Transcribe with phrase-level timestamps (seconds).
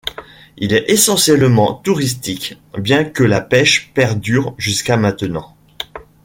[0.57, 5.55] Il est essentiellement touristique bien que la pêche perdure jusqu'à maintenant.